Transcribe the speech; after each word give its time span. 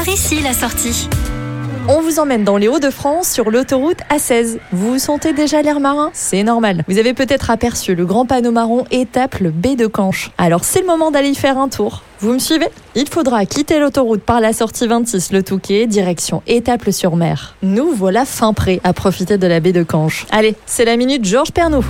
Par 0.00 0.08
ici, 0.08 0.40
la 0.40 0.54
sortie. 0.54 1.10
On 1.86 2.00
vous 2.00 2.20
emmène 2.20 2.42
dans 2.42 2.56
les 2.56 2.68
Hauts-de-France 2.68 3.28
sur 3.28 3.50
l'autoroute 3.50 3.98
A16. 4.08 4.56
Vous 4.72 4.98
sentez 4.98 5.34
déjà 5.34 5.60
l'air 5.60 5.78
marin? 5.78 6.08
C'est 6.14 6.42
normal. 6.42 6.84
Vous 6.88 6.96
avez 6.96 7.12
peut-être 7.12 7.50
aperçu 7.50 7.94
le 7.94 8.06
grand 8.06 8.24
panneau 8.24 8.50
marron 8.50 8.86
étape 8.90 9.40
le 9.40 9.50
baie 9.50 9.76
de 9.76 9.86
Canche. 9.86 10.30
Alors 10.38 10.64
c'est 10.64 10.80
le 10.80 10.86
moment 10.86 11.10
d'aller 11.10 11.28
y 11.28 11.34
faire 11.34 11.58
un 11.58 11.68
tour. 11.68 12.02
Vous 12.20 12.32
me 12.32 12.38
suivez? 12.38 12.68
Il 12.94 13.10
faudra 13.10 13.44
quitter 13.44 13.78
l'autoroute 13.78 14.22
par 14.22 14.40
la 14.40 14.54
sortie 14.54 14.86
26 14.86 15.32
Le 15.32 15.42
Touquet, 15.42 15.86
direction 15.86 16.42
Étaples-sur-Mer. 16.46 17.56
Nous 17.60 17.92
voilà 17.92 18.24
fin 18.24 18.54
prêts 18.54 18.80
à 18.84 18.94
profiter 18.94 19.36
de 19.36 19.46
la 19.46 19.60
baie 19.60 19.72
de 19.72 19.82
Canche. 19.82 20.24
Allez, 20.30 20.54
c'est 20.64 20.86
la 20.86 20.96
minute 20.96 21.26
Georges 21.26 21.52
Pernou. 21.52 21.84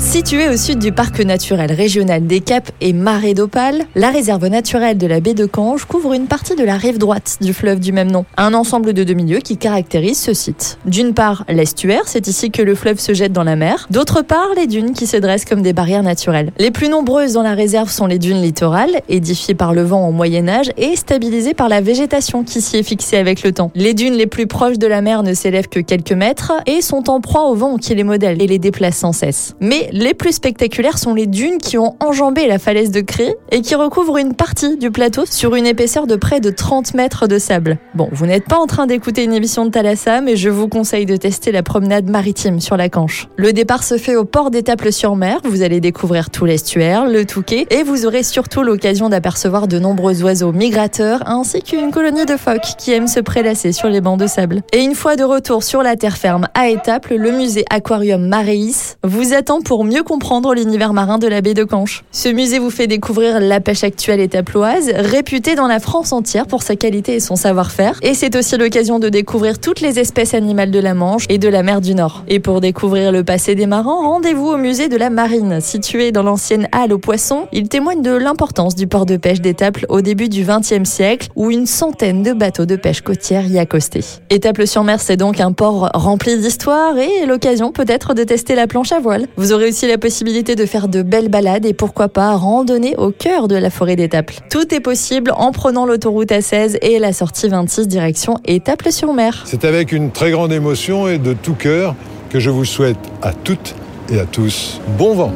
Située 0.00 0.48
au 0.48 0.56
sud 0.56 0.78
du 0.78 0.92
parc 0.92 1.20
naturel 1.20 1.70
régional 1.70 2.26
des 2.26 2.40
Caps 2.40 2.72
et 2.80 2.94
Marais 2.94 3.34
d'Opale, 3.34 3.82
la 3.94 4.10
réserve 4.10 4.46
naturelle 4.46 4.96
de 4.96 5.06
la 5.06 5.20
baie 5.20 5.34
de 5.34 5.44
Cange 5.44 5.84
couvre 5.84 6.14
une 6.14 6.26
partie 6.26 6.56
de 6.56 6.64
la 6.64 6.76
rive 6.76 6.98
droite 6.98 7.36
du 7.42 7.52
fleuve 7.52 7.80
du 7.80 7.92
même 7.92 8.10
nom, 8.10 8.24
un 8.38 8.54
ensemble 8.54 8.94
de 8.94 9.04
demi-lieux 9.04 9.38
qui 9.38 9.58
caractérise 9.58 10.18
ce 10.18 10.32
site. 10.32 10.78
D'une 10.86 11.12
part, 11.12 11.44
l'estuaire, 11.48 12.02
c'est 12.06 12.26
ici 12.26 12.50
que 12.50 12.62
le 12.62 12.74
fleuve 12.74 12.98
se 12.98 13.12
jette 13.12 13.32
dans 13.32 13.44
la 13.44 13.56
mer. 13.56 13.86
D'autre 13.90 14.22
part, 14.22 14.48
les 14.56 14.66
dunes 14.66 14.94
qui 14.94 15.06
se 15.06 15.18
dressent 15.18 15.44
comme 15.44 15.62
des 15.62 15.74
barrières 15.74 16.02
naturelles. 16.02 16.50
Les 16.58 16.70
plus 16.70 16.88
nombreuses 16.88 17.34
dans 17.34 17.42
la 17.42 17.54
réserve 17.54 17.90
sont 17.90 18.06
les 18.06 18.18
dunes 18.18 18.42
littorales, 18.42 19.02
édifiées 19.08 19.54
par 19.54 19.74
le 19.74 19.82
vent 19.82 20.08
au 20.08 20.12
Moyen 20.12 20.48
Âge 20.48 20.72
et 20.78 20.96
stabilisées 20.96 21.54
par 21.54 21.68
la 21.68 21.82
végétation 21.82 22.42
qui 22.42 22.62
s'y 22.62 22.78
est 22.78 22.82
fixée 22.82 23.18
avec 23.18 23.42
le 23.42 23.52
temps. 23.52 23.70
Les 23.74 23.92
dunes 23.92 24.14
les 24.14 24.26
plus 24.26 24.46
proches 24.46 24.78
de 24.78 24.86
la 24.86 25.02
mer 25.02 25.22
ne 25.22 25.34
s'élèvent 25.34 25.68
que 25.68 25.80
quelques 25.80 26.12
mètres 26.12 26.52
et 26.66 26.80
sont 26.80 27.10
en 27.10 27.20
proie 27.20 27.44
au 27.48 27.54
vent 27.54 27.76
qui 27.76 27.94
les 27.94 28.02
modèle 28.02 28.40
et 28.42 28.46
les 28.46 28.58
déplace 28.58 28.96
sans 28.96 29.12
cesse. 29.12 29.54
Les 29.92 30.14
plus 30.14 30.32
spectaculaires 30.32 30.98
sont 30.98 31.14
les 31.14 31.26
dunes 31.26 31.58
qui 31.58 31.78
ont 31.78 31.96
enjambé 32.00 32.46
la 32.46 32.58
falaise 32.58 32.90
de 32.90 33.00
Cry 33.00 33.34
et 33.50 33.60
qui 33.60 33.74
recouvrent 33.74 34.18
une 34.18 34.34
partie 34.34 34.76
du 34.76 34.90
plateau 34.90 35.24
sur 35.26 35.54
une 35.54 35.66
épaisseur 35.66 36.06
de 36.06 36.16
près 36.16 36.40
de 36.40 36.50
30 36.50 36.94
mètres 36.94 37.26
de 37.26 37.38
sable. 37.38 37.78
Bon, 37.94 38.08
vous 38.12 38.26
n'êtes 38.26 38.46
pas 38.46 38.58
en 38.58 38.66
train 38.66 38.86
d'écouter 38.86 39.24
une 39.24 39.32
émission 39.32 39.64
de 39.64 39.70
Thalassa, 39.70 40.20
mais 40.20 40.36
je 40.36 40.48
vous 40.48 40.68
conseille 40.68 41.06
de 41.06 41.16
tester 41.16 41.52
la 41.52 41.62
promenade 41.62 42.08
maritime 42.08 42.60
sur 42.60 42.76
la 42.76 42.88
Canche. 42.88 43.28
Le 43.36 43.52
départ 43.52 43.82
se 43.82 43.98
fait 43.98 44.16
au 44.16 44.24
port 44.24 44.50
d'Étaples-sur-Mer. 44.50 45.40
Vous 45.44 45.62
allez 45.62 45.80
découvrir 45.80 46.30
tout 46.30 46.44
l'estuaire, 46.44 47.06
le 47.06 47.24
Touquet, 47.24 47.66
et 47.70 47.82
vous 47.82 48.06
aurez 48.06 48.22
surtout 48.22 48.62
l'occasion 48.62 49.08
d'apercevoir 49.08 49.68
de 49.68 49.78
nombreux 49.78 50.22
oiseaux 50.22 50.52
migrateurs 50.52 51.22
ainsi 51.26 51.62
qu'une 51.62 51.90
colonie 51.90 52.26
de 52.26 52.36
phoques 52.36 52.76
qui 52.78 52.92
aiment 52.92 53.08
se 53.08 53.20
prélasser 53.20 53.72
sur 53.72 53.88
les 53.88 54.00
bancs 54.00 54.18
de 54.18 54.26
sable. 54.26 54.62
Et 54.72 54.80
une 54.80 54.94
fois 54.94 55.16
de 55.16 55.24
retour 55.24 55.62
sur 55.62 55.82
la 55.82 55.96
terre 55.96 56.16
ferme 56.16 56.48
à 56.54 56.68
Étaples, 56.68 57.16
le 57.16 57.32
musée 57.32 57.64
Aquarium 57.70 58.26
Maréis 58.26 58.96
vous 59.02 59.32
attend 59.32 59.60
pour 59.60 59.79
mieux 59.84 60.02
comprendre 60.02 60.54
l'univers 60.54 60.92
marin 60.92 61.18
de 61.18 61.26
la 61.26 61.40
baie 61.40 61.54
de 61.54 61.64
Canche. 61.64 62.04
Ce 62.12 62.28
musée 62.28 62.58
vous 62.58 62.70
fait 62.70 62.86
découvrir 62.86 63.40
la 63.40 63.60
pêche 63.60 63.84
actuelle 63.84 64.20
étaploise, 64.20 64.90
réputée 64.94 65.54
dans 65.54 65.66
la 65.66 65.80
France 65.80 66.12
entière 66.12 66.46
pour 66.46 66.62
sa 66.62 66.76
qualité 66.76 67.14
et 67.14 67.20
son 67.20 67.36
savoir-faire. 67.36 67.98
Et 68.02 68.14
c'est 68.14 68.36
aussi 68.36 68.56
l'occasion 68.56 68.98
de 68.98 69.08
découvrir 69.08 69.58
toutes 69.58 69.80
les 69.80 69.98
espèces 69.98 70.34
animales 70.34 70.70
de 70.70 70.78
la 70.78 70.94
Manche 70.94 71.24
et 71.28 71.38
de 71.38 71.48
la 71.48 71.62
mer 71.62 71.80
du 71.80 71.94
Nord. 71.94 72.24
Et 72.28 72.40
pour 72.40 72.60
découvrir 72.60 73.12
le 73.12 73.24
passé 73.24 73.54
des 73.54 73.66
marins, 73.66 74.06
rendez-vous 74.06 74.48
au 74.48 74.56
musée 74.56 74.88
de 74.88 74.96
la 74.96 75.10
Marine, 75.10 75.60
situé 75.60 76.12
dans 76.12 76.22
l'ancienne 76.22 76.68
halle 76.72 76.92
aux 76.92 76.98
poissons. 76.98 77.46
Il 77.52 77.68
témoigne 77.68 78.02
de 78.02 78.12
l'importance 78.12 78.74
du 78.74 78.86
port 78.86 79.06
de 79.06 79.16
pêche 79.16 79.40
d'Étaples 79.40 79.86
au 79.88 80.00
début 80.00 80.28
du 80.28 80.44
XXe 80.44 80.88
siècle, 80.88 81.28
où 81.36 81.50
une 81.50 81.66
centaine 81.66 82.22
de 82.22 82.32
bateaux 82.32 82.66
de 82.66 82.76
pêche 82.76 83.02
côtière 83.02 83.46
y 83.46 83.58
accostaient. 83.58 84.00
Étaples-sur-Mer, 84.30 85.00
c'est 85.00 85.16
donc 85.16 85.40
un 85.40 85.52
port 85.52 85.90
rempli 85.94 86.38
d'histoire 86.38 86.96
et 86.98 87.26
l'occasion 87.26 87.72
peut-être 87.72 88.14
de 88.14 88.24
tester 88.24 88.54
la 88.54 88.66
planche 88.66 88.92
à 88.92 89.00
voile. 89.00 89.26
Vous 89.36 89.52
aurez 89.52 89.59
aussi 89.64 89.86
la 89.86 89.98
possibilité 89.98 90.20
possibilité 90.20 90.54
de 90.54 90.66
faire 90.66 90.88
de 90.88 91.02
belles 91.02 91.28
balades 91.28 91.64
et 91.64 91.72
pourquoi 91.72 92.08
pas 92.08 92.36
randonner 92.36 92.94
au 92.96 93.10
cœur 93.10 93.48
de 93.48 93.54
la 93.54 93.70
forêt 93.70 93.96
d'Étaples. 93.96 94.40
Tout 94.50 94.74
est 94.74 94.80
possible 94.80 95.32
en 95.34 95.50
prenant 95.50 95.86
l'autoroute 95.86 96.30
A16 96.30 96.76
et 96.82 96.98
la 96.98 97.12
sortie 97.12 97.48
26 97.48 97.88
direction 97.88 98.36
Étaples-sur-Mer. 98.44 99.44
C'est 99.46 99.64
avec 99.64 99.92
une 99.92 100.10
très 100.10 100.30
grande 100.30 100.52
émotion 100.52 101.08
et 101.08 101.18
de 101.18 101.32
tout 101.32 101.54
cœur 101.54 101.94
que 102.28 102.38
je 102.38 102.50
vous 102.50 102.64
souhaite 102.64 102.98
à 103.22 103.32
toutes 103.32 103.74
et 104.12 104.18
à 104.18 104.26
tous 104.26 104.80
bon 104.98 105.14
vent. 105.14 105.32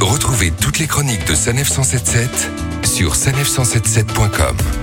Retrouvez 0.00 0.52
toutes 0.58 0.78
les 0.78 0.86
chroniques 0.86 1.26
de 1.28 1.34
Sanef 1.34 1.68
177 1.68 2.50
sur 2.84 3.14
sanef177.com. 3.14 4.81